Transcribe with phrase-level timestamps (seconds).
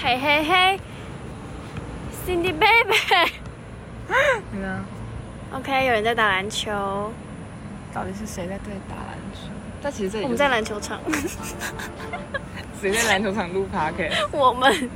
[0.00, 0.80] 嘿嘿嘿
[2.24, 3.32] ，Cindy baby。
[4.52, 4.84] 你呢
[5.52, 7.12] ？OK，有人在打篮球，
[7.92, 9.50] 到底是谁在对打篮球？
[9.82, 11.00] 但其实这里、我们在篮球场，
[12.80, 14.90] 谁在篮球场录 p o d c a s 我们。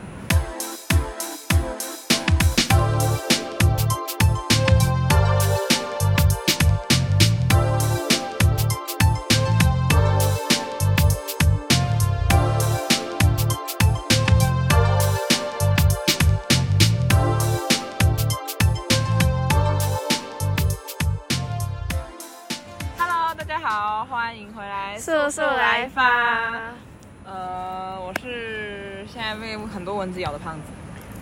[29.72, 30.62] 很多蚊子咬的胖子，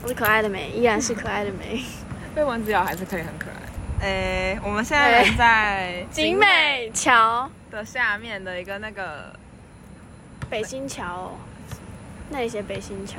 [0.03, 1.83] 我是可爱的美，依然是可爱的美。
[2.35, 4.07] 被蚊子咬还是可以很可爱。
[4.07, 9.33] 诶，我们现在人在景美桥，的下面的一个那个，
[10.49, 11.31] 北新桥哦，
[12.31, 13.19] 那里写北新桥，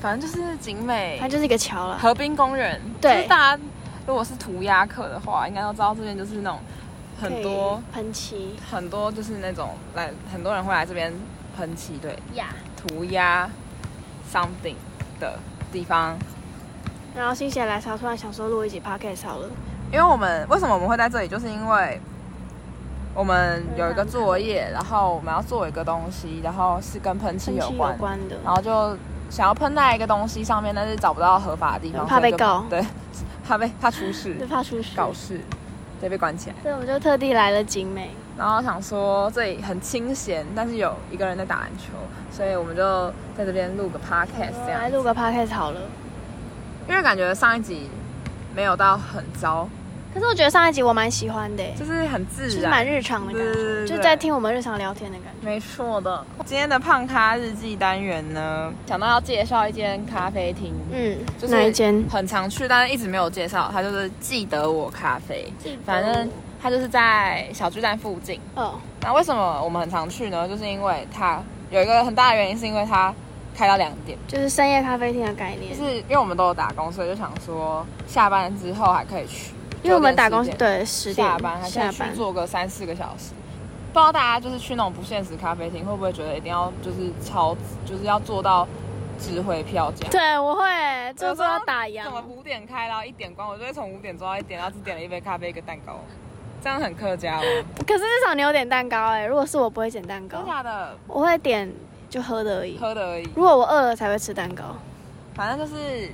[0.00, 1.98] 反正就是景美它就是一个桥了。
[1.98, 2.80] 河滨公园。
[3.00, 3.62] 对就是大家
[4.06, 6.58] 如果是涂鸦客的话，应该都知道这边就是那种
[7.20, 11.12] 很多喷漆很多就是那种来很多人会来这边
[11.56, 12.48] 喷漆，对，呀。
[12.76, 13.50] 涂鸦
[14.34, 14.74] something
[15.20, 15.38] 的
[15.70, 16.16] 地方。
[17.16, 19.48] 然后心血来潮，突然想说录一集 podcast 好了。
[19.92, 22.00] 因为我们为什么我们会在这里，就是因为
[23.14, 28.96] 我们有一个作业，然后我们要做一个东西，然后是跟喷漆有有关，的，然后就
[29.30, 32.84] 想要喷在一个东西上面，但是找不到合法的地方，怕被告对，
[33.46, 34.96] 怕被怕出事就， 怕出事。
[34.96, 35.40] 搞事，
[36.00, 36.56] 对，被关起来。
[36.62, 38.10] 所以我们就特地来了景美。
[38.36, 41.92] 然后想说这里很清闲，但是有一个人在打篮球，
[42.32, 44.82] 所以我们就在这边录个 podcast 这样子。
[44.82, 45.80] 来录个 podcast 好了。
[46.88, 47.88] 因为感觉上一集
[48.54, 49.66] 没有到很糟，
[50.12, 55.46] 可是我觉得上一集我蛮喜欢的，就是很自然，就是蛮日常的感觉，就在听我们日常聊天的感觉。
[55.46, 56.22] 没错的。
[56.44, 62.04] 今天的胖咖日记单元呢，想到要介绍一间咖啡厅，嗯，就是哪一间？
[62.10, 63.70] 很常去，但是一直没有介绍。
[63.72, 65.50] 它就是记得我咖啡，
[65.86, 66.28] 反正
[66.64, 68.40] 它就是在小巨蛋附近。
[68.54, 70.48] 哦，那为什么我们很常去呢？
[70.48, 71.38] 就是因为它
[71.70, 73.14] 有一个很大的原因，是因为它
[73.54, 74.16] 开到两点。
[74.26, 75.84] 就是深夜咖啡厅的概念就。
[75.84, 79.52] 是因为我们都有打工，所以就想说下班之后还可以去，
[79.82, 83.34] 因为我们打工9点10点对十点下班还可以去做个三四个小时。
[83.92, 87.54] 不知道大家就是去那种不现实咖啡厅，会不会觉得一定要就是超，
[87.84, 88.66] 就是要做到
[89.18, 90.08] 值回票价？
[90.08, 90.64] 对，我会
[91.14, 92.10] 就是要打烊怎。
[92.10, 96.00] 么五点开，然后一点关，我就会从五点做到一点，然后只点了一杯咖啡一个蛋糕，
[96.64, 97.42] 这样很客家吗？
[97.86, 100.96] 可是至少你有点蛋糕哎，如果是我不会点蛋糕真，假的？
[101.06, 101.70] 我会点
[102.08, 102.78] 就喝的而已。
[102.78, 103.28] 喝的而已。
[103.36, 104.64] 如果我饿了才会吃蛋糕。
[105.34, 106.10] 反正就是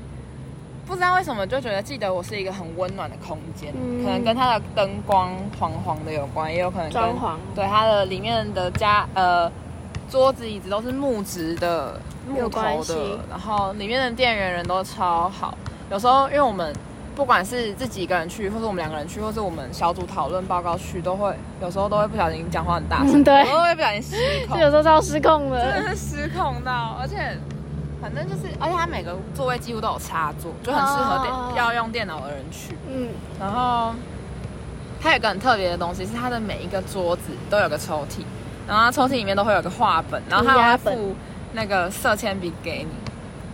[0.88, 9.48] 不知道为什么就觉得记得我是一个很温暖的空间，嗯可能跟它的灯光黄黄的有关，也有可能跟装潢对它的里面的家呃
[10.10, 15.56] 桌子椅子都是木质的木头的，然后里面的店员人都超好。
[15.92, 16.74] 有时候因为我们
[17.20, 23.40] 不管是自己一个人去，或是我们两个人去，或是我们小组讨论报告去，都会有时候都会不小心讲话很大声，嗯对。
[23.40, 24.56] 有时候会不小心失控。
[24.56, 25.82] 就，有时候超失控真的。
[25.82, 27.36] 的是失控到，而且
[28.00, 31.52] 反正就是，而且它每个座位几乎都有插座，就很适合电、哦。
[31.54, 32.74] 要用电脑的人去。
[32.88, 33.92] 嗯，然后
[34.98, 38.22] 它有一个很特别的东西，是它的每一个桌子都有个抽屉，
[38.66, 41.14] 然后它抽屉里面都会有个画本，然后它会附
[41.52, 43.09] 那个色铅笔给你，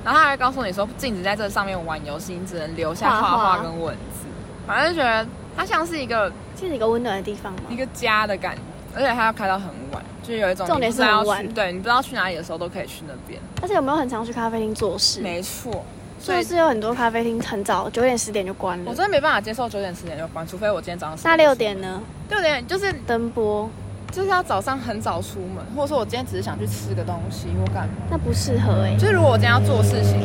[0.06, 4.28] 然后他还告诉你说禁止在这上面玩游戏，你只能留下画画跟文字。
[4.64, 7.74] 反正就觉得它像是一个这是一个温暖的地方吗一。
[7.74, 8.60] 个家的感觉，
[8.94, 13.40] 而且它要开到很晚，就是有一种重点你不知道要去是很晚对你不知道去哪里的时候都可以去那边。
[13.60, 15.20] 而且有没有很常去咖啡厅做事？
[15.20, 15.84] 没错，
[16.20, 18.84] 所以就是有很多咖啡厅很早，九点十点就关了。
[18.86, 22.00] 我真的没办法接受九点十点就关，除非我今天早上10那六点呢？
[22.30, 23.68] 六点就是灯波
[24.16, 27.92] 就是要早上很早出门，或者说我今天只是想去吃个东西或干嘛。
[28.10, 28.96] 那不适合哎。
[28.98, 30.18] 就是如果我今天要做事情，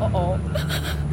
[0.00, 0.38] 哦哦，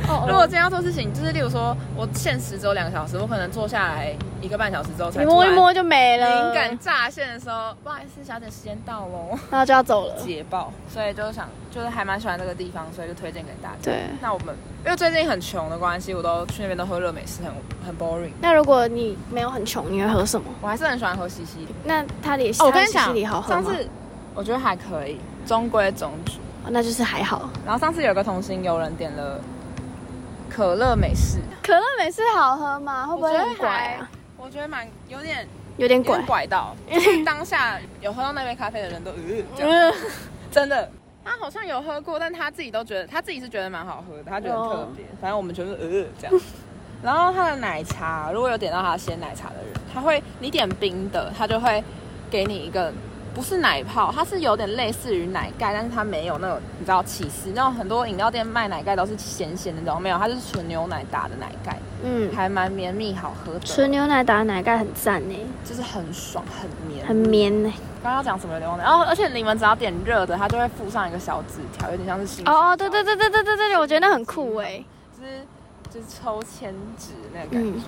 [0.07, 10.15] 哦如果今天要做事情，就是例如说我限时只有两个小时，我可能坐下来一个半小时之后才你摸一摸就没了，灵感乍现的时候，不好意思，小姐时间到喽，那就要走了。
[10.25, 13.75] 捷报，所以就想就是还蛮喜欢这个地方，所以就推荐给大家。
[13.83, 17.51] 对，那我们因为最近很穷的关系，我都去那边都喝热美式，很
[17.85, 18.31] 很 boring。
[18.41, 20.47] 那如果你没有很穷，你会喝什么？
[20.61, 21.67] 我还是很喜欢喝西西里。
[21.85, 23.61] 那它的哦，我跟你讲它的西西里好，喝吗？
[23.61, 23.87] 上次
[24.33, 26.37] 我觉得还可以，中规中矩。
[26.65, 27.49] 哦那就是还好。
[27.65, 29.39] 然后上次有个同行有人点了
[30.49, 33.07] 可乐美式，可乐美式好喝吗？
[33.07, 34.09] 会不会很怪啊？
[34.37, 35.47] 我觉得蛮有点
[35.77, 36.27] 有点怪有点。
[36.27, 39.17] 拐到， 就是当下有喝到那杯咖啡的人都呃
[39.55, 39.93] 这样，嗯，
[40.51, 40.91] 真的。
[41.29, 45.05] 他好像有喝过，但他自己都觉得他自己是觉得蛮好喝的，他觉得很特别。
[45.21, 46.41] 反正我们全部呃这样。
[47.03, 51.83] 然后他的奶茶，如果有点到他鲜奶茶的人，他会你点冰的，他就会
[52.31, 52.91] 给你一个
[53.39, 63.59] 不是奶泡，它是有点类似于奶盖，但是它没有那种你知道起司，那种很多饮料店卖奶盖都是咸咸的那种，没有，它就是纯牛奶打的奶盖，嗯，还蛮绵密好喝的。
[63.61, 67.71] 纯牛奶打的奶盖很赞呢，就是很爽，很绵，很绵呢。
[68.03, 68.83] 刚刚要讲什么牛奶？
[68.83, 74.83] 然、哦、后而且你们只要点热的，它就会附上一个小纸条，有点像是新哦哦，对对对对对对对，我觉得那很酷哎，
[75.17, 75.45] 就是
[75.89, 77.81] 就是抽签纸那个感，嗯、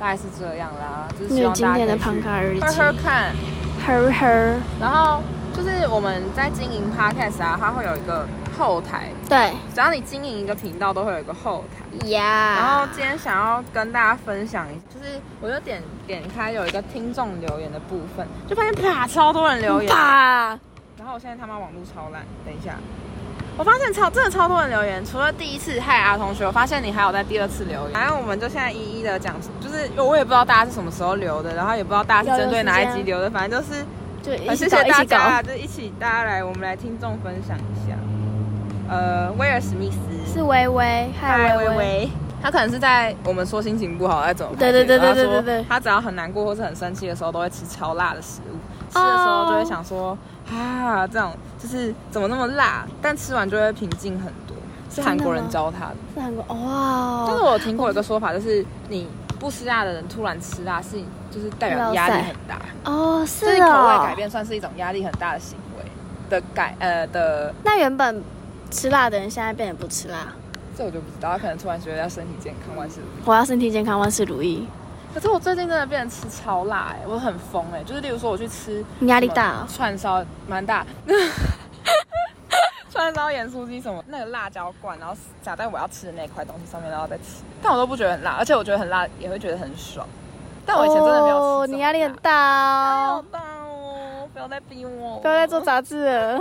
[0.00, 3.36] 大概是这样啦，就是希望大家卡以去喝喝看。
[3.86, 5.22] 呵呵，然后
[5.54, 8.26] 就是我们在经营 podcast 啊，它会有一个
[8.58, 9.52] 后台，对。
[9.72, 12.08] 只要你经营一个频道，都会有一个后台。
[12.08, 20.58] 呀，然后今天想要跟大家分享一下，就是我就点点开有一个听众留言的部分，就发现啪超多人留言，啪，
[20.98, 22.74] 然后我现在他妈网络超烂，等一下，
[23.58, 33.82] 我发现超真的超多人留言，除了第一次嗨啊同学，我发现你还有在第二次留言，反正我们就现在一一的讲，就是我也不知道大家是什么时候留的，然后也不知道大家是针对哪一集留的，反正就是
[34.22, 37.96] 就谢谢大家就一起大家来，我们来听众分享一下。
[38.88, 39.98] 呃，威尔史密斯。
[40.32, 42.10] 是微微，嗨微微，微，
[42.42, 45.64] 他可能是在我们说心情不好在怎么排解对对对对对对对。
[45.66, 48.58] 他只要很难过或是很生气的时候，都会吃超辣的食物。
[48.92, 50.16] 吃的时候就会想说
[50.52, 51.32] 啊，这种
[51.66, 54.56] 就是怎么那么辣，但吃完就会平静很多。
[54.88, 59.08] 是韩国人教他的，是韩国哇，但是我有听过一个说法，就是你
[59.38, 60.96] 不吃辣的人突然吃辣，是
[61.30, 65.84] 就是代表压力很大，哦就是是口味哦改，变算是一种压力很大的行为
[66.30, 68.22] 的改呃的，那原本
[68.70, 70.32] 吃辣的人现在变得不吃辣，
[70.78, 73.22] 这我就不知道，他可能突然觉得要身体健康，万事如意。
[73.24, 74.66] 我要身体健康，万事如意。
[75.12, 80.86] 可是我最近真的变成吃超辣哎、我很疯哎、就是例如说我去吃你压力大哦串烧蛮大，
[83.06, 90.04] 串烧盐酥鸡什么，那个辣椒罐，然后撒在我要吃的那块东西上面，然后再吃，但我都不觉得很辣，而且我觉得很辣也会觉得很爽。
[90.64, 96.38] 但我以前真的没有哦，你压力很大好大哦，不要再逼我，不要再做杂志了，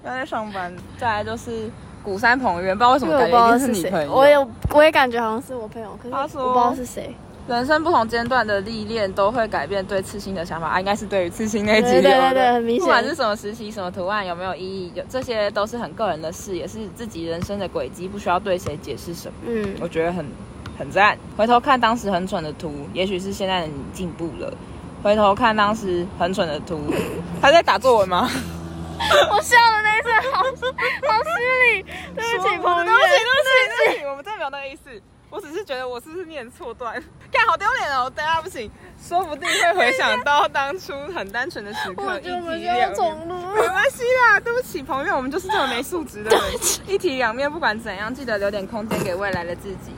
[0.00, 0.74] 不要再上班。
[0.98, 1.70] 再来就是
[2.02, 4.14] 古山彭于晏，不知道为什么感觉一定是你朋，友。
[4.14, 7.14] 我也我也感觉好像是我朋友，可是我不知道是谁。
[7.48, 19.34] 人生不同阶段的历练都会改变对刺青的想法啊，应该是对于刺青那一集对对对对很明显不管是什么时期、什么图案，有没有意义，有这些都是很个人的事，也是自己人生的轨迹，不需要对谁解释什么。
[19.46, 20.24] 嗯，我觉得很
[20.78, 21.18] 很赞。
[21.36, 24.52] 回头看当时很蠢的图，也许是现在的你进步了。
[25.02, 26.80] 回头看当时很蠢的图，
[27.42, 28.30] 他在打作文吗？
[29.32, 30.60] 我笑的那一次好好失
[31.74, 31.82] 礼，
[32.14, 35.02] 对不起，对不起，彭于晏，对不起，对不起，我们真的没有那个意思。
[35.32, 36.92] 我只是觉得我是不是念错段，
[37.32, 38.12] 看好丢脸哦！
[38.14, 38.70] 等下不行，
[39.02, 42.92] 说不定会回想到当初很单纯的时刻，我一体觉得我们需要。
[42.92, 43.34] 重录。
[43.54, 46.40] 没关系啦，对不起，朋友，我们就是这么没素质的人。
[46.86, 49.94] 一体两面，不管怎样，记得留点空间给未来的自己。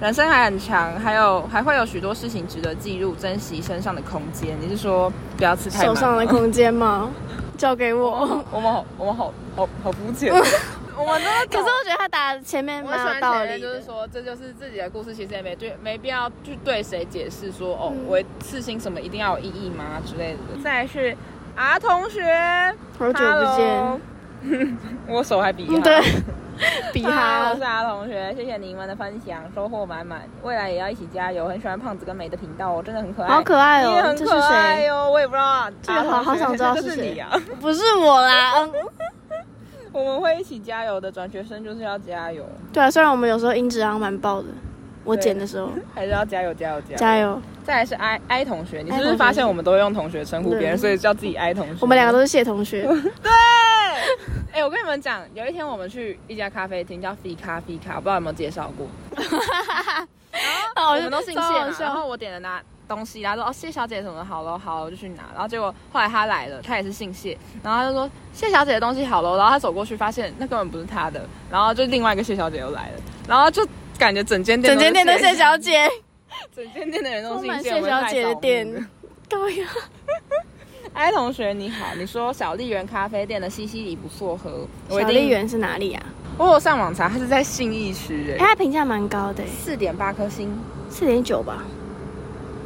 [0.00, 4.56] 人生还很长，还有还会有许多事情值得记录，珍惜身上的空间。
[4.58, 5.94] 你是说不要吃太手？
[5.94, 7.10] 上的空间吗？
[7.58, 8.10] 交给我。
[8.50, 10.32] 我们好，我们好好好肤浅。
[11.02, 11.12] 我
[11.50, 13.60] 可是我觉得他打前面我有道欢前面理。
[13.62, 20.38] 就是说，这就是自己的故事，其实也没对，没必要去对谁解释说，哦，嗯我刺青什么一定要有意义吗之类的。
[20.62, 21.16] 再来是
[21.56, 22.24] 啊，同学，
[22.98, 26.00] 好久不见我手还比对，
[26.94, 30.22] 比嗨哈我是阿同学，谢谢你们的分享，收获满满。
[30.42, 37.30] 未来也要一起加油，很喜欢胖子跟美的频道哦，真的很可爱，好可爱哦你也很这是可爱谁哦，我也不知道啊，这个好好想知道是谁你啊。
[37.60, 38.54] 不是我啦。
[38.56, 38.72] 嗯，
[39.92, 44.48] 我们会一起加油的，转学生就是要加油，对啊，虽然我们有时候音质好像蛮爆的，
[45.04, 47.16] 我剪的时候 还是要加油，加油，加油，加！
[47.18, 47.42] 油。
[47.64, 51.76] 再来是 I I 同学，你是不是发现我们都会用同学称呼别人，所以叫自己 I 同学？
[51.80, 52.82] 我们两个都是谢同学，
[53.22, 53.30] 对。
[54.52, 58.86] 哎、我跟你们讲，有一天我们去一家咖啡厅叫 F 咖 F 咖，我不知道有没有介绍过。
[60.76, 62.60] 哦我们都姓谢嘛，然后我点了拿
[62.90, 73.64] 东西，然后说哦谢小姐什么好了好了，我就去拿，然后结果后来他来了，他也是姓谢，然后他就说谢小姐的东西好了，然后他走过去发现那根本不是他的，然后就另外一个谢小姐又来了，然后就
[73.96, 75.88] 感觉整间店整间店都是谢小姐，
[76.54, 78.88] 整间店的人都是谢，小姐的店。
[79.28, 79.68] 对呀，
[80.92, 86.02] 哎，同学你好，你说小丽园咖啡店的西西里不错喝，小丽园是哪里啊？
[86.36, 90.50] 我有上网查，它是在信义区哎，哎，它评价蛮高的，四点八颗星，
[90.88, 91.62] 四点九吧。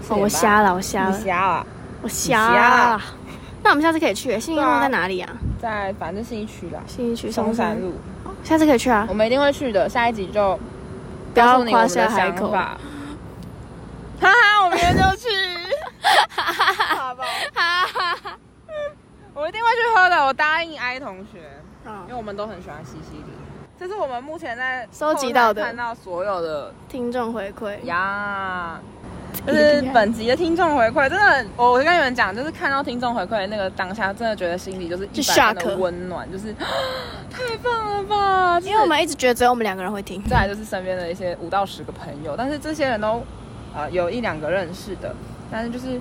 [0.08, 1.66] 哦，我瞎了，我瞎你了，瞎了，
[2.02, 3.00] 我瞎了。
[3.62, 5.32] 那我们下次可以去，信义路在哪里啊？
[5.60, 7.94] 在反正信义区啦，信义区松山，路，
[8.42, 9.14] 下次可以去啊我。
[9.14, 9.88] 们一定会去的。
[9.88, 10.58] 下一集就
[11.32, 12.78] 不要夸下海口吧。
[14.20, 15.28] 哈哈，我明天就去，
[16.96, 17.24] 好吧？
[19.34, 21.38] 我一定会去喝的，我答应 I 同学。
[21.84, 23.24] 因为嗯，我们都很喜欢西西里。
[23.78, 28.78] 这是我们目前在收集到的看到所有的听众回馈，呀。
[29.46, 36.54] 就是本集的听众回馈，真的很，我我跟你们讲，就是看到听众回馈那个当下，真的觉得心里就是一百分的温暖，就是
[37.30, 38.60] 太棒了吧！
[38.60, 43.22] 因为我们一直觉得只有我们两个人会听，再来就是身边的一些五到十个朋友，但是这些人都
[43.74, 45.14] 呃有一两个认识的，
[45.50, 46.00] 但是就是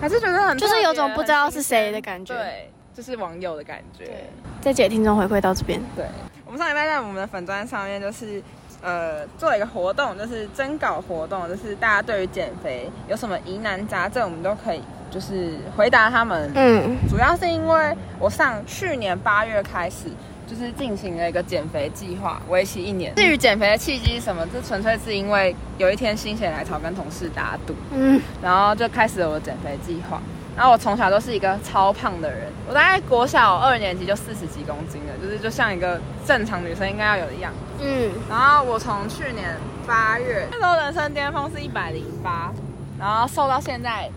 [0.00, 4.04] 还是觉得很就是有种不知道是谁的感觉，对，就是网友的感觉。
[4.04, 6.04] 对，这节听众回馈到这边，对
[6.46, 8.40] 我们上礼拜在我们的粉砖上面就是。
[8.82, 16.50] 呃，做一个活动，就是征稿活动，就是大家对于减肥有什么疑难杂症，我们都可以就是回答他们。
[16.54, 20.06] 嗯，主要是因为我上去年八月开始，
[20.46, 23.14] 就是进行了一个减肥计划，为期一年。
[23.16, 30.20] 至于减肥的契机什么，这纯粹是因为有一天心血来潮跟同事打赌，嗯，然后就开始了我的减肥计划。
[30.56, 37.84] 然后我从小都是一个超胖的人，我大概国小二年级就四十几公斤了，就是就像一个正常女生应该要有的样子。
[37.84, 42.52] 嗯，然后我从去年八月那时候人生巅峰是一百零八，
[42.98, 44.10] 然后瘦到现在，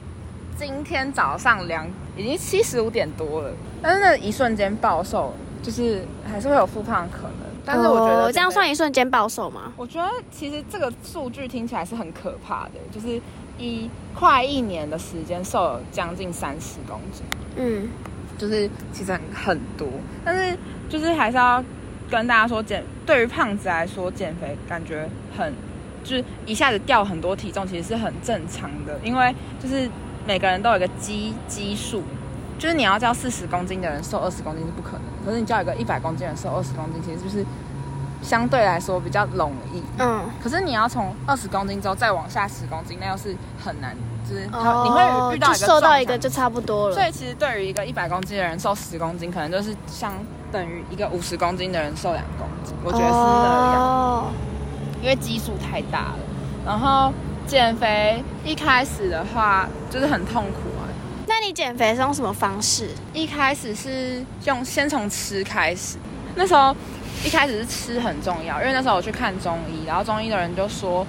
[0.58, 1.88] 今天早上量
[2.18, 7.34] 已经七十五点多了，但是那一瞬间暴瘦，就是还是会有复胖的可能。
[7.66, 9.72] 但是我觉得这样算一瞬间暴瘦吗？
[9.78, 13.22] 我觉得其实这个数据听起来是很可怕的，就是
[13.58, 17.24] 一快一年的时间瘦了将近三十公斤，
[17.56, 17.88] 嗯，
[18.38, 19.88] 就是其实很很多，
[20.26, 20.58] 但是
[20.90, 21.64] 就是还是要
[22.10, 25.08] 跟大家说，减对于胖子来说减肥感觉
[25.38, 25.54] 很
[26.04, 29.90] 就是一下子掉很多体重，其实是很正常的，因为就是
[30.26, 32.04] 每个人都有一个基基数。
[32.60, 37.44] 就是你要叫四十公斤的人瘦二十公斤是不可能，可是你叫一个一百公斤的人瘦二十公斤，其实就是
[38.24, 39.84] 相对来说比较容易。
[40.00, 43.96] 嗯，可是你要从二十公斤之后再往下十公斤，那又是很难，
[44.28, 44.52] 就是你
[44.90, 46.96] 会遇到一个瘦到一个就差不多了。
[46.96, 50.14] 所以其实对于一个一百公斤的人瘦十公斤，可能就是相
[50.52, 52.74] 等于一个五十公斤的人瘦两公斤。
[52.84, 54.34] 我觉得是那样，
[55.02, 56.20] 因为基数太大了。
[56.66, 57.14] 然后
[57.46, 60.70] 减肥一开始的话就是很痛苦。
[61.26, 62.90] 那你减肥是用什么方式？
[63.14, 65.98] 一开始是用先从吃开始。
[66.36, 66.76] 那时候
[67.26, 71.06] 一开始是吃很重要，因为那时候我去看中医，然后中医的人就说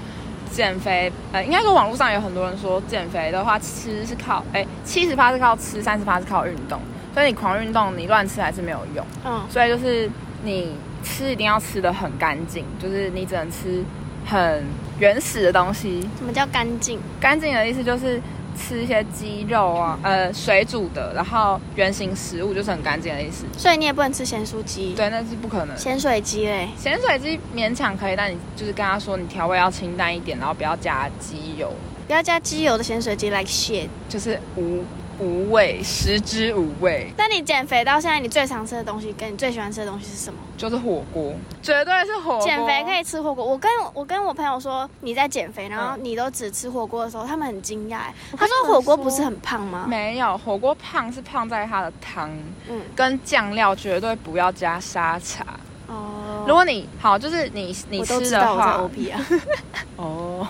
[0.50, 6.80] 减肥，呃，应该说网络上有很多人说减肥的话，吃是靠，哎，七十趴是靠吃，三十趴是靠运动。
[7.12, 9.04] 所以你狂运动，你乱吃还是没有用。
[9.24, 9.42] 嗯。
[9.48, 10.10] 所以就是
[10.42, 13.84] 你吃一定要吃的很干净，就是你只能吃
[14.26, 14.64] 很
[14.98, 16.00] 原始的东西。
[16.18, 17.00] 什么叫干净？
[17.20, 18.20] 干净的意思就是。
[18.54, 23.44] 吃一些鸡肉啊，呃，水煮的，然后圆形食物就是很干净的意思。
[23.56, 24.94] 所以你也不能吃咸酥鸡。
[24.94, 25.76] 对，那是不可能。
[25.76, 26.68] 咸水鸡嘞？
[26.78, 31.72] 咸水鸡勉强可以，但你就是跟他说，你调味要清淡一点，然后不要加鸡油。
[32.06, 34.84] 不要加鸡油的咸水鸡，like shit，就是无。
[35.18, 37.12] 无味，食之无味。
[37.16, 40.38] 那你减肥到现在，你最常吃的东西跟你最喜欢吃的东西是什么？
[40.56, 42.40] 就是火锅，绝对是火锅。
[42.40, 43.44] 减肥可以吃火锅。
[43.44, 47.98] 我跟我跟我朋友说你在减肥，然后你都只吃火锅的时候，他们很惊讶。
[48.36, 49.86] 他说火锅不是很胖吗？
[49.88, 52.30] 没有，火锅胖是胖在它的汤，
[52.68, 55.44] 嗯，跟酱料绝对不要加沙茶。
[55.86, 59.26] 哦，如果你好，就是你你吃的话，OP 啊。
[59.96, 60.46] 哦。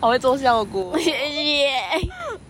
[0.00, 0.96] 我会做效果，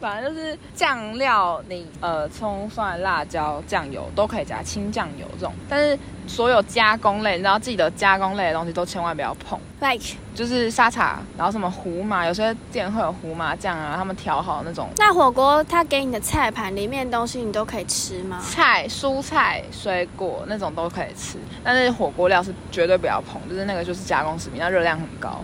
[0.04, 14.90] 反正就是酱料，你呃葱蒜辣椒酱油都可以加清酱油这种，但是所有加工类，你知道记得加工类的东西都千万不要碰，like 就是沙茶，然后什么胡麻，有些店会有胡麻酱啊，他们调好那种。
[14.98, 18.38] 那火锅他给你的菜盘里面东西你都可以吃吗？
[18.46, 25.42] 菜、蔬菜、水果那种都可以吃，但是火锅料是绝对不要碰，就是那个就是加工食品，那热量很高。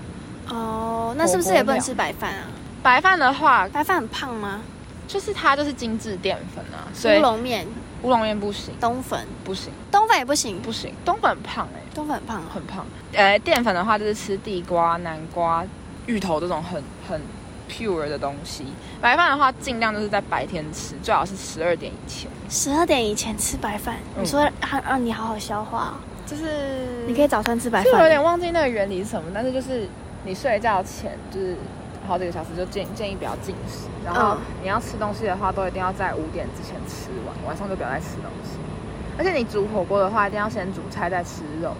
[0.51, 2.45] 哦，那是不是也不能吃白饭啊？
[2.83, 4.63] 白饭的话，白饭很胖吗？
[5.07, 6.87] 就是它就是精致淀粉啊，
[7.19, 7.67] 乌龙面，
[8.03, 12.87] 乌龙面不行，冬粉不行，冬粉也不行，不行，冬粉很胖哎，冬粉很胖，很胖。
[13.13, 15.65] 呃，淀粉的话就是吃地瓜、南瓜、
[16.07, 17.21] 芋头这种很很
[17.69, 18.65] pure 的东西。
[19.01, 22.31] 白饭的话，尽量就是在白天吃，最好是十二点以前。
[22.49, 25.95] 十二点以前吃白饭，你说让让你好好消化，
[26.25, 27.93] 就是你可以早餐吃白饭。
[27.93, 29.89] 就有点忘记那个原理是什么，但是就是。
[30.23, 31.57] 你睡觉前就是
[32.11, 33.87] 好几个小时，就建建议不要进食。
[34.05, 38.59] 然后你要吃东西的话，都一定要在五点之前吃完，晚上就不要再吃东西。
[39.17, 41.73] 而且你煮火锅的话，一定要先煮菜再吃肉，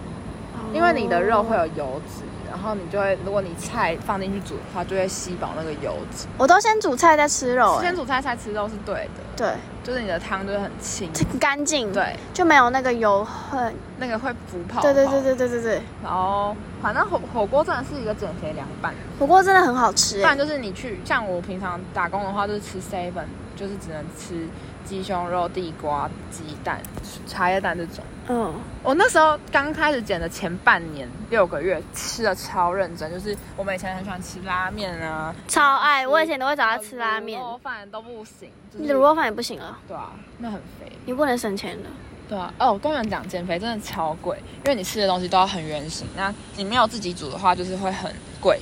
[0.73, 2.23] 因为你的肉会有油脂。
[2.51, 6.27] 然后你就会，如果你菜放进去煮的话，就会吸饱那个油脂。
[6.37, 9.21] 我都先煮菜再吃肉，先煮菜再吃肉是对的。
[9.37, 9.53] 对，
[9.83, 14.81] 就是你的汤就是很清、干净，对，就没有那个油很那个会浮泡。
[14.81, 15.81] 对对对对对对对。
[16.03, 18.93] 然后，反正火火锅真的是一个减肥凉拌。
[19.17, 20.17] 火锅真的很好吃。
[20.17, 23.23] 不然就是你去，像我平常打工的话，就是吃 seven，
[23.55, 24.47] 就是只能吃
[24.85, 26.81] 鸡胸肉、地瓜、鸡蛋、
[27.27, 28.03] 茶叶蛋这种。
[28.27, 28.53] 嗯，
[28.83, 40.91] 我那时候刚开始减的前半年六个月，吃的超认真，就是我们以前很喜欢吃拉面啊，超爱，我以前都会找他吃拉面卤，肉饭都不行，就你的卤肉饭也不行啊，对啊，那很肥。
[41.05, 41.89] 你不能省钱的。
[42.29, 48.57] 对啊，哦，我跟你们讲，减肥真的超贵，因为你吃的东西都要很原形，那你没有自己煮的话，就是会很贵，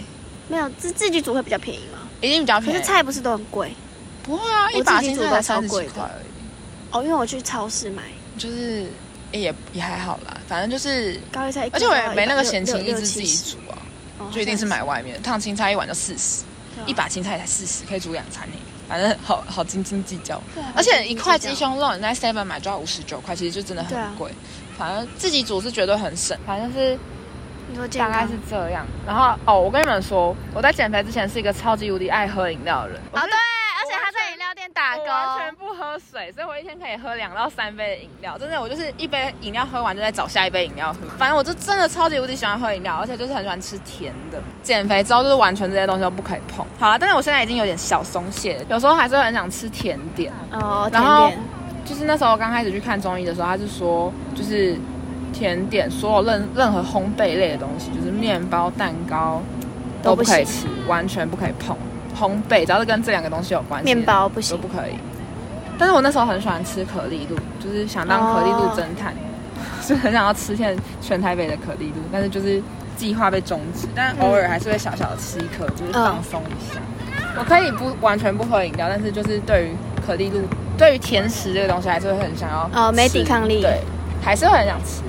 [0.48, 2.00] 没有自自己煮会比较便宜吗？
[2.22, 2.80] 一定比较可便宜。
[2.80, 3.72] 可是菜不是都很贵
[4.30, 6.26] 不会啊，一把青菜才三十几块而已，
[6.92, 8.04] 哦，因为我去超市买
[8.38, 8.86] 就是
[9.32, 13.78] 也也还好啦，反正就是，高丽菜而且我也没那个闲情逸六致自己煮啊，
[14.20, 16.44] 哦就一定是买外面的，烫青菜一碗就四十，
[16.78, 18.56] 啊一把青菜才四十，可以煮两餐呢。
[18.88, 20.42] 反正好好斤斤计较，
[20.76, 24.32] 而且一块鸡胸肉你在 Seven 买就要五十九块，其实就真的很贵。
[24.76, 26.98] 反正自己煮是绝对很省，反正是
[28.00, 28.88] 大概是这样。
[29.06, 33.02] 然后哦，我跟你们说，我在减肥之前是一个超级无敌爱喝饮料的人。
[33.12, 33.49] 哦对，而且他在饮料店
[34.98, 38.38] 完全，不喝水，所以我一天可以喝两到三杯的饮料。
[38.38, 41.00] 真的，我就是一杯饮料喝完就在找下一杯饮料喝。
[41.18, 44.40] 反正我就真的超级无敌喜欢喝饮料，而且就是很喜欢吃甜的。
[44.64, 46.66] 减肥之后就是完全这些东西都不可以碰。
[46.80, 50.32] 好了，但是我现在已经有点小松懈了，有时候还是会很想吃甜点。
[50.52, 51.40] 哦，然后甜点
[51.86, 54.78] 就是那时候刚开始去看中医的时候，他是说就是
[55.34, 59.42] 甜点所有任任何烘焙类的东西，就是面包、蛋糕
[60.04, 61.76] 都不可以吃，完全不可以碰。
[62.18, 64.56] 烘焙只要是跟这两个东西有关系，面包不行。
[64.56, 64.92] 都不可以。
[65.78, 69.14] 但是我那时候很喜欢吃可丽露，就是想当可丽露侦探，
[69.88, 72.62] 就很想要吃遍全台北的可丽露，但是就是
[72.98, 76.82] 计划被终止，但偶尔还是会小小的吃一颗，就是放松一下。
[77.38, 79.76] 我可以不完全不喝饮料，但是就是对于
[80.06, 80.42] 可丽露，
[80.78, 83.62] 对于甜食这个东西，还是会很想要哦没抵抗力。
[83.62, 83.80] 对，
[84.22, 85.02] 还是会很想吃。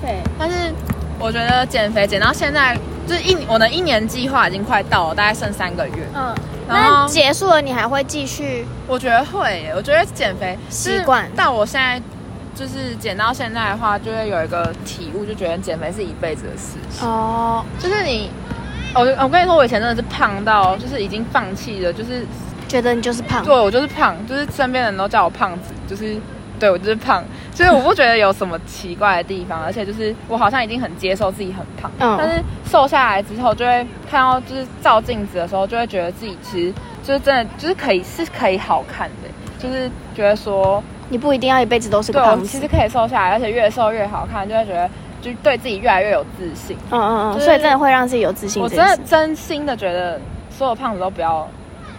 [0.00, 0.72] 对，但是
[1.18, 2.78] 我觉得减肥减到现在，
[3.10, 5.94] 就是一我的一年计划已经快到了，大概剩三个月。
[6.14, 6.32] 嗯，
[6.68, 12.00] 然后那结束了你还会继续我觉得会耶，我觉得减肥习惯但我现在
[12.54, 17.04] 就是减到现在的话，就会有一个体悟，就觉得减肥是一辈子的事情。
[17.08, 18.30] 哦，就是你，
[18.94, 22.24] 我我跟你说，我以前真的是胖到就是已经放弃了，就是
[22.68, 26.16] 觉得你就是胖，对我就是胖，就是身边人都叫我胖子，就是
[26.60, 27.24] 对我就是胖，
[27.54, 32.40] 就是我不觉得有什么奇怪的地方，而且就是我好像已经很接受自己很胖，嗯但是
[32.70, 44.88] 瘦下来之后，就会看到就是照镜子的时候，就会觉得自己其实就是真的就是可以是可以好看的，就是觉得说你不一定要一辈子都是胖子，其实可以瘦下来，而且越瘦越好看，就会觉得
[45.22, 46.76] 就对自己越来越有自信。
[46.90, 50.20] 嗯嗯嗯，就是所以真的会让自己有自信我真的真心的觉得
[50.50, 51.48] 所有胖子都不要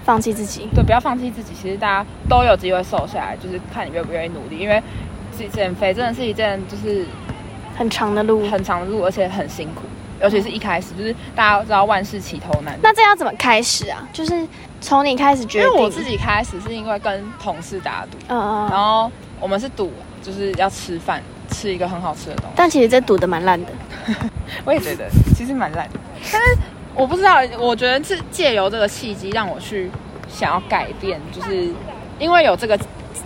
[0.04, 1.54] 放弃自己，对，不要放弃自己。
[1.54, 4.58] 其实大家都有机会瘦下来，就是看你愿不愿意努力。
[4.58, 4.82] 因为
[5.38, 7.06] 减减肥真的是一件就是
[7.78, 8.48] 很长的路。
[8.50, 9.84] 很长的路，而且很辛苦。
[10.22, 12.78] 尤其是一开始，就是大家都知道万事起头难。
[12.84, 14.08] 那这要怎么开始啊？
[14.14, 14.48] 就是
[14.80, 22.52] 从你开始决定，因为我自己开始是因为跟同事打赌，嗯嗯然嗯，后我们是赌，就是要吃饭，吃一个很好吃的东西。
[22.56, 23.72] 但其实这赌的蛮烂的，
[24.64, 26.00] 我也觉得其实蛮烂的，
[26.32, 26.58] 但是
[26.96, 29.90] 我不知道，我觉得是借由这个契机让我去
[30.30, 31.70] 想要改变，就是
[32.20, 32.78] 因为有这个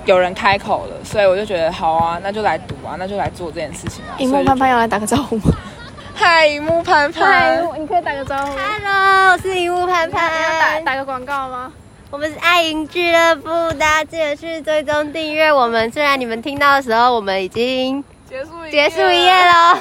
[0.05, 4.13] 有人开口了，所以我就觉得好啊，那就来赌啊，那就来做这件事情啊。
[4.19, 5.51] 荧幕潘潘要来打个招呼吗？
[6.13, 8.53] 嗨，荧幕潘潘，你可以打个招呼。
[8.55, 10.85] Hello，我是荧幕潘潘要打潘。
[10.85, 11.71] 打个广告吗？
[12.11, 15.91] 我们是爱营俱乐部，大家记得去追踪订阅我们。
[15.91, 19.75] 虽然你们听到的时候，我们已经结束结束一夜喽。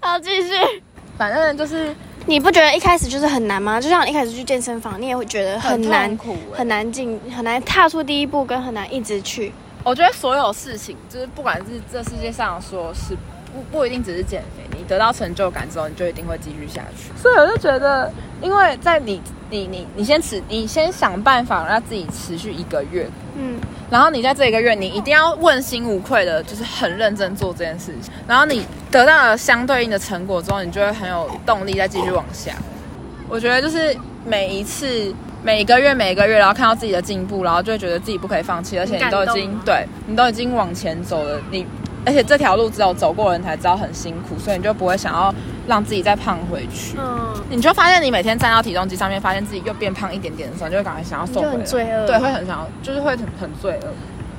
[0.02, 0.82] 好，继续。
[1.16, 1.94] 反正就是
[2.28, 3.80] 你不觉得一开始就是很难吗？
[3.80, 9.52] 就像你一开始去健身房，你也会觉得很难痛苦欸很难进，很难踏出第一步，跟很难一直去。
[9.84, 13.16] 我觉得所有事情，就是不管是这世界上说是
[13.54, 17.10] 不不一定只是减肥，你得到成就感之后，你就一定会继续下去。
[17.20, 23.58] 所以我就觉得，因为在你你你你先持，你先想办法让自己持续一个月，嗯，
[23.90, 28.12] 然后你在这一个月，你一定要问心无愧的，就是很认真做这件事情。
[28.26, 32.52] 然后你得到了相对应的成果之后，你就会很有动力再继续往下。
[33.28, 41.66] 我觉得就是每一次、每一个月、每一个月，然后看到自己的进步，然后就会觉得自己不可以放弃，而且你都已经对你都已经往前走了，你
[42.06, 45.34] 而且这条路只有走过的人才知道很辛苦，所以你就不会想要
[45.66, 46.96] 让自己再胖回去。
[46.96, 51.64] 嗯，你就发现你每天站到体重机上面，发现自己又变胖一点点的时候，你就会感觉想要瘦回来。
[51.64, 52.06] 罪恶。
[52.06, 53.88] 对，会很想要，就是会很很罪恶。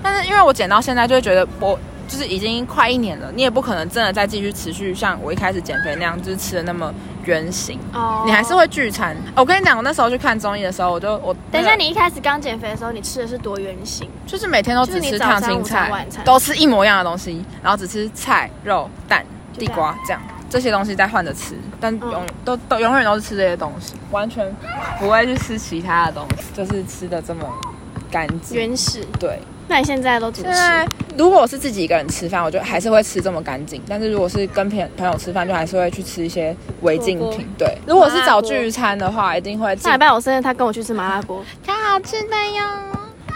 [0.02, 1.78] 但是因为我减到现在，就会觉得我
[2.08, 6.94] 就是已经快一年了，你也不可能真的再继续持续像我一开始减肥那样，就是吃的那么
[7.28, 9.16] 圆形，哦你还是会聚餐。
[9.36, 14.10] 我跟你讲，我那时候去看综艺的时候，我就我等一下，你一开始刚减肥的时候，你吃的是多圆形？
[14.26, 19.24] 就是每天都只吃烫青菜都吃一模一样的东西，然后只吃菜、肉、蛋、
[19.58, 20.22] 地瓜这样。
[20.50, 24.50] 这些东西再换着吃，但嗯永、都都永远都是吃这些东西，完全
[24.98, 27.42] 不会去吃其他的东西，就是吃的这么
[28.10, 28.56] 干净。
[28.56, 29.06] 原始。
[29.20, 30.92] 对，那你现在都怎么现在吃？
[31.18, 33.82] 如果我是自己一个人吃饭，我就还是会吃这么干净。
[33.88, 37.48] 但是如果是跟朋朋友吃饭，就还是会去吃一些违禁火锅品。
[37.58, 42.64] 对，如果是找聚餐的话，一定会尽上礼拜我生日，他跟我去吃麻辣锅，超好吃的哟。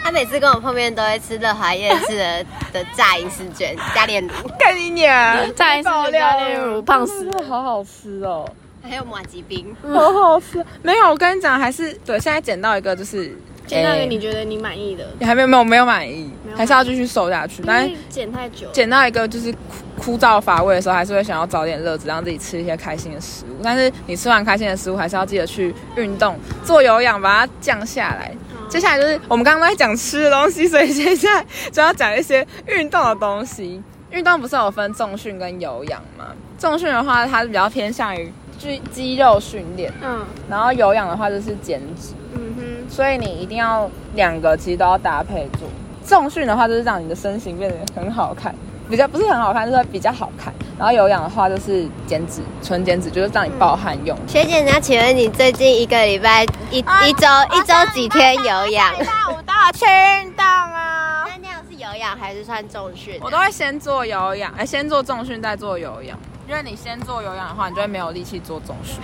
[0.03, 5.37] 他每次跟我碰面都会吃乐华夜市的的炸银丝卷加炼乳，干你娘！
[5.53, 8.43] 再一次加炼乳，胖死真的好好吃哦，
[8.81, 9.75] 还有马吉冰。
[9.83, 10.65] 好好吃。
[10.81, 13.37] 没有，我跟你讲，还是对，现在捡到一个就是
[13.71, 17.63] 见到一个你觉得你满意的，你还没有没有没有满意，还是要继续瘦下去。
[17.65, 18.89] 但是因为剪太久减。
[18.89, 19.51] 到一个就是
[19.97, 23.61] 枯枯燥乏味的时候，还是会想要找点乐子，让自己吃一些开心的食物。
[23.63, 28.31] 但是你吃完开心的食物，还是要记得去运动、做有氧，把它降下来。
[28.67, 33.81] 接下来就是我们刚刚在讲吃的东西，所以接下来就要讲一些运动的东西。
[34.11, 36.25] 运动不是有分重训跟有氧吗？
[36.59, 38.29] 重训的话，它是比较偏向于
[38.59, 42.13] 肌肌肉训练，嗯然后有氧的话就是减脂。
[42.33, 42.50] 嗯哼，
[42.91, 45.59] 所以你一定要两个其实都要搭配住。
[46.05, 48.53] 重训的话，就是让你的身形变得很好看，
[48.89, 50.53] 比较不是很好看，就是比较好看。
[50.77, 54.17] 然后有氧的话，就是减脂，纯减脂，就是让你暴汗用。
[54.27, 58.93] 学姐，那请问你最近一个礼拜一一周一周几天有氧？
[59.29, 61.23] 五大去运动啊！
[61.27, 63.17] 那那样是有氧还是算重训？
[63.21, 66.19] 我都会先做有氧，哎，先做重训，再做有氧。
[66.49, 68.99] 因为你先做有氧的话，你就会没有力气做重训。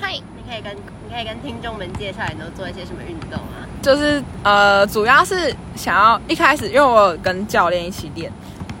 [0.00, 3.62] 嗨，你可以跟你可以跟听众们介绍你都做一些什么运动啊？
[3.80, 8.30] 就是呃，主要是想要一开始，因为我有跟教练一起练，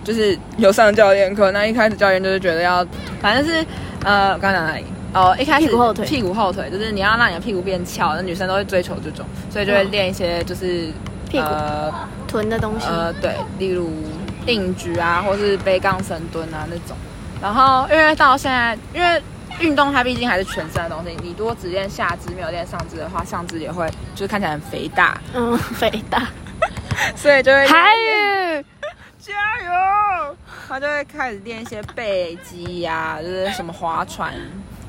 [0.02, 1.52] 就是有上教练课。
[1.52, 2.86] 那一开始教练就是觉得要，
[3.20, 3.64] 反正是
[4.04, 4.84] 呃，刚讲哪里？
[5.14, 10.86] 哦，一开始屁股后腿屁股后腿就是你要让你的屁股变翘，那女生都会追求这种，所以就会练一些就是
[11.28, 11.92] 屁股呃
[12.26, 12.86] 臀的东西。
[12.86, 13.90] 呃，对，例如
[14.46, 16.96] 定举啊，或是背杠深蹲啊那种。
[17.42, 19.22] 然后因为到现在，因为
[19.62, 26.26] 运动它毕竟还是全身的东西，你如果只练下肢没有练上肢的话，上肢也会就是看起来很肥大，嗯，肥大。
[27.16, 28.64] 所以就会韩语，
[29.18, 29.32] 加
[29.64, 30.36] 油，
[30.68, 34.34] 他就会开始练一些背肌呀、就是什么划船、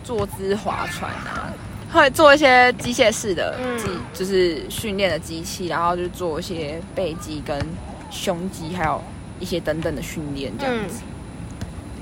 [0.03, 1.53] 坐姿划船啊，
[1.91, 3.77] 会做一些机械式的嗯。
[3.79, 7.57] 机，就是训练的机器，然后就做一些背肌跟
[8.11, 9.01] 胸肌，还有
[9.39, 11.01] 一些等等的训练这样子。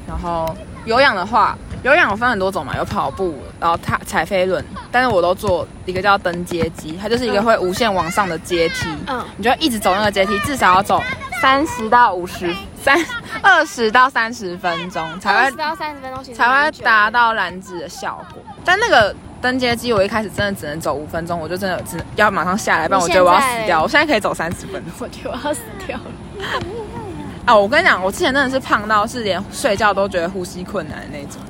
[0.07, 0.53] 然后
[0.85, 8.87] 有氧的话，有氧我分很多种嘛，有跑步，然后踏踩飞轮，但是我都做一个叫登阶机，它就是一个会无限往上的阶梯。
[9.07, 11.03] 嗯你就一直走那个阶梯，至少要走
[11.41, 12.97] 三十到五十三
[13.41, 17.09] 二十到三十分钟才会二十到三十分钟，才会达。
[17.11, 18.41] 到燃脂的效果。
[18.63, 23.81] 但那个登阶机，我一开始真的只能走五分钟，我就真的只能要马上下来，不然我觉得我要死掉。
[23.81, 26.03] 我现在可以走三十分钟 我觉得我要死掉了。
[27.45, 27.55] 啊！
[27.55, 31.41] 我跟你讲，我之前真的是胖到是连睡觉都觉得呼吸困难的那种。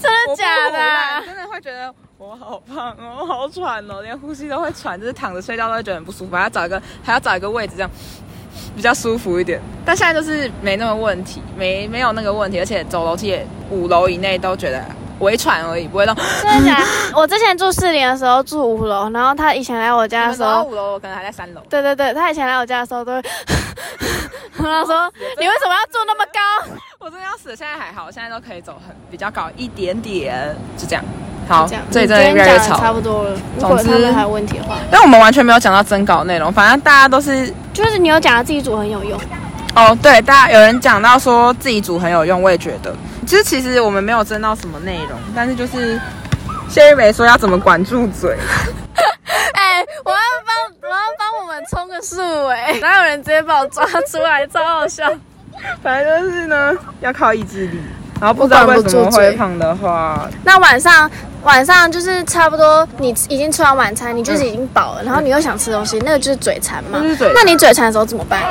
[0.00, 1.26] 真的假的？
[1.26, 7.90] 真的会觉得我好胖哦，我好喘哦，连呼吸都会喘，就是躺着睡觉都会觉得很不舒服，还要找一个还要找一个位置这样
[8.74, 9.60] 比较舒服一点。
[9.84, 14.84] 但现在就是没那么问题，没没有那个问题，而且走楼梯也五楼以内都觉得
[15.20, 16.14] 微喘而已，不会到。
[16.42, 16.86] 真的假的？
[17.14, 21.62] 我之前住四零的时候住五楼，然后他以前来我家的时候，五楼，我可能还在三楼。
[21.70, 23.22] 对对对，他以前来我家的时候都会，
[24.62, 26.76] 然后说你为什么要坐那么高？
[26.98, 31.04] 我真的要死了，现在还好，现在都可以走很比较高一点点，就这样。
[31.48, 33.30] 好这样，，这里你真的越来越今天讲的差，不多了。
[33.54, 39.20] 如总之果他们还有问题的话，因为我们完全没有讲到征稿内容，反正大家都是就是你有讲到自己组很有用，
[39.76, 42.92] 哦，对，大家有人讲到说自己组很有用，我也觉得。
[43.26, 46.00] 其实其实我们没有争到什么内容，但是就是
[46.68, 48.36] 谢玉梅说要怎么管住嘴，
[49.54, 55.10] 哎、我要帮我要帮我们冲个数哎，哪有人直接把我抓出来，超好笑。
[55.82, 57.80] 反正就是呢要靠意志力。
[58.18, 61.10] 然后不知道为什么会胖的话，那晚上
[61.42, 67.34] 晚上就是差不多，你已经吃完晚餐，你就是已经饱了，然后你又想吃东西，那个就是嘴馋嘛那就是嘴馋。
[67.36, 68.42] 那你嘴馋的时候怎么办？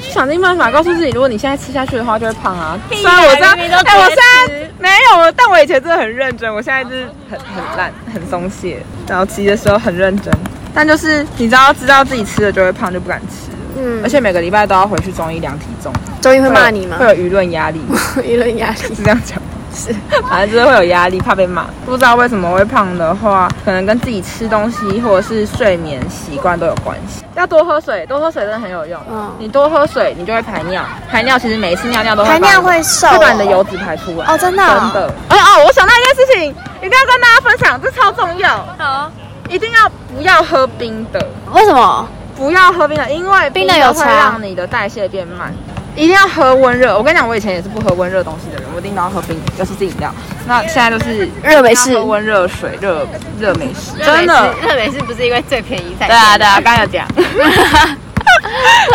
[0.00, 2.78] 想尽办法告诉自己，如果你现在吃下去的话，就会胖啊。
[2.88, 8.82] 虽呀然我知道，明明都哎，我节现在没有，但我以前真的很认真，我现在就是很很烂，很松懈。
[9.06, 10.32] 然后骑的时候很认真，
[10.76, 13.56] 但就是你知道，知道自己吃了就会胖，就不敢吃了。
[13.78, 17.06] 嗯而且每个礼拜都要回去中医量体重，中医会骂你吗会？
[17.06, 17.80] 有舆论压力，
[18.22, 19.40] 舆论压力 是这样讲。
[19.74, 19.94] 是，
[20.30, 21.66] 反正就是会有压力，怕被骂。
[21.84, 27.22] 不知道为什么会胖的话，可能跟自己吃东西或者是睡眠习惯都有关系。
[27.36, 28.98] 要多喝水，多喝水真的很有用。
[29.12, 30.82] 嗯你多喝水，你就会排尿。
[31.10, 34.24] 排尿其实每一次尿尿都会排尿会瘦会把你的油脂排出来。
[34.26, 35.08] 哦真的哦真的。
[35.28, 39.12] 哦哦，我想到一件事情，一定要跟大家分享，这超重要，好，
[39.48, 41.28] 一定要不要喝冰的。
[41.52, 42.08] 为什么？
[42.36, 45.52] 不要喝冰的，因为冰的有会让你的代谢变慢。
[45.94, 46.94] 一定要喝温热。
[46.94, 50.12] 我跟你讲，我以前也是不喝温热东西的人，我一定都要喝冰，尤其是饮料。
[50.46, 53.06] 那现在就是热美式温热水、热
[53.40, 54.52] 热美式，真的。
[54.62, 57.08] 热美式不是因为最便宜才对啊，对啊，刚刚有讲。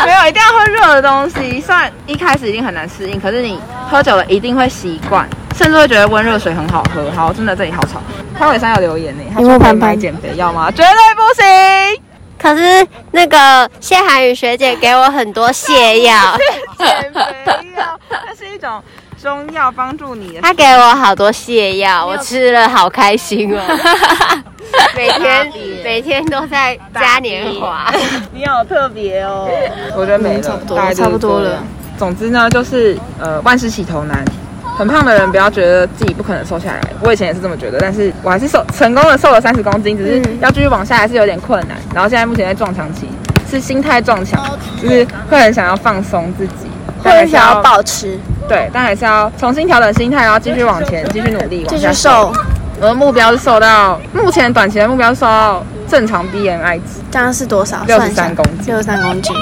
[0.06, 1.60] 没有，一定要喝热的东西。
[1.60, 3.60] 虽然一开始一定很难适应，可是你
[3.90, 5.28] 喝久了一定会习惯，
[5.62, 7.12] 甚至会觉得温热水很好喝。
[7.12, 8.02] 好，真的这里好吵。
[8.36, 10.72] 潘伟山有留言呢，他说可以因为潘潘买减肥药吗？
[10.72, 12.04] 绝对不行。
[12.40, 16.36] 可是那个谢涵宇学姐给我很多泻药，
[16.80, 17.22] 减肥
[17.78, 18.82] 药，它是一种
[19.22, 20.42] 中药，帮助你的。
[20.42, 23.62] 她给我好多泻药，我吃了好开心哦。
[24.96, 25.52] 每天
[25.84, 27.94] 每天都在嘉年华，
[28.34, 29.48] 你好特别哦。
[29.96, 31.64] 我觉得没了，嗯差不多大概差不多了。
[32.00, 34.26] 总之呢，就是呃，万事起头难。
[34.82, 40.40] 很胖的人不要觉得自己不可能瘦下来，我以前也是这么觉得，但是我还是瘦成功的瘦了三十公斤，只是嗯。
[40.42, 41.78] 要继续往下还是有点困难。
[41.94, 43.08] 然后现在目前在撞墙期，
[43.48, 44.44] 是心态撞墙，
[44.82, 46.66] 就是会很想要放松自己，
[47.04, 48.18] 但还是会想要保持，
[48.50, 52.34] 对，但还是要重新调整心态，然后继续往前，继续努力，继续瘦。
[52.80, 57.84] 我的目标是瘦到目前短期的目标是瘦到正常 BMI 值，这样是多少？
[57.86, 58.66] 六十三公斤。
[58.66, 59.36] 六十三公斤，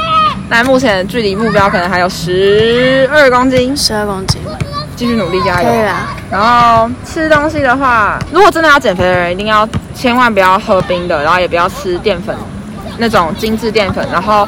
[0.49, 4.41] 那目前距离目标可能还有十二公斤，十二公斤，
[4.99, 5.69] 继续努力加油。
[5.69, 6.07] 可以啦。
[6.29, 12.37] 然后吃东西的话，如果真的要减肥的人，一定要千万不要喝冰的，然后也不要吃淀粉
[12.97, 14.45] 那种精致淀粉，然后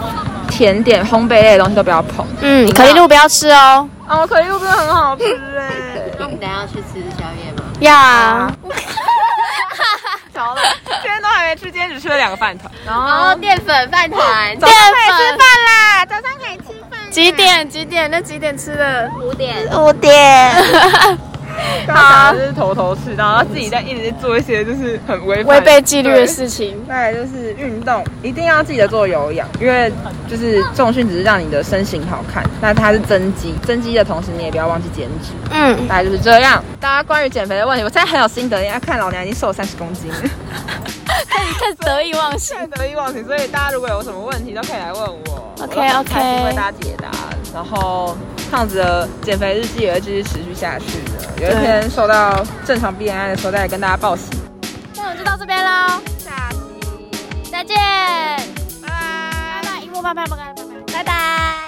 [0.50, 2.28] 甜点、烘焙类的东西都不要碰。
[2.42, 3.88] 嗯，可丽露不要吃哦。
[4.10, 5.24] 哦，可丽露真的很好吃
[5.58, 5.72] 哎。
[6.20, 7.64] 那我们等一下要去吃宵夜吗？
[7.80, 8.52] 要啊，
[10.36, 12.70] 巧了，今天都还没吃，今天只吃了两个饭团。
[12.86, 16.51] 然哦，后淀粉饭团，早上可以吃饭啦，早上可以吃饭。
[17.12, 17.70] 几点？
[17.70, 18.10] 几点？
[18.10, 19.10] 那几点吃的？
[19.22, 19.58] 五点。
[19.78, 20.56] 五点。
[21.86, 26.82] 刚刚就是头头是道，然后自己在一直在做一些就是很违反违背纪律的事情。
[26.88, 29.92] 再来就是运动，一定要记得做有氧，因为
[30.30, 36.64] 就是重训只是让你的身形好看，那它是增肌，增肌的同时你也不要忘记减脂，嗯，大概就是这样。
[36.80, 40.16] 大家关于减肥的问题，我现在很有心得，因为看老娘已经瘦了三十公斤了，
[41.60, 42.58] 太得意忘形。
[42.58, 47.10] 太得意忘形，所以大家如果有什么问题都可以来问我 OK，OK 为大家解答。
[47.54, 48.16] 然后
[48.50, 54.24] 胖子的减肥日记也会继续持续下去的，有一天瘦到正常 BMI 的时候再来跟大家报喜。
[54.96, 57.76] 那我们就到这边喽，下期再见，
[58.82, 59.62] 拜拜。
[59.62, 60.94] 拜拜，荧幕拜拜拜拜拜拜。
[60.94, 61.61] 拜拜。